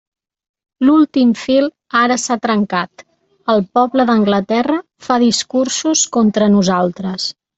L'últim 0.87 1.33
fil 1.41 1.67
ara 1.99 2.17
s'ha 2.21 2.37
trencat, 2.45 3.03
el 3.55 3.61
poble 3.79 4.07
d'Anglaterra 4.11 4.81
fa 5.09 5.21
discursos 5.27 6.05
contra 6.17 6.49
nosaltres. 6.57 7.29